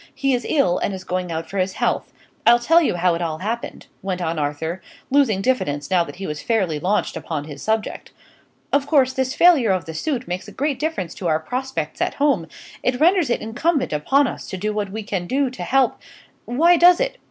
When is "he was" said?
6.15-6.41